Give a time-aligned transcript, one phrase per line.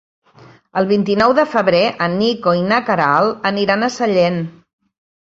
[0.79, 4.41] El vint-i-nou de febrer en Nico i na Queralt aniran a Sellent.